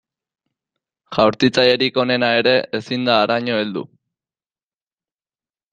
Jaurtitzailerik 1.17 1.99
onena 2.05 2.31
ere 2.41 2.55
ezin 2.81 3.07
da 3.11 3.19
haraino 3.25 3.61
heldu. 3.61 3.89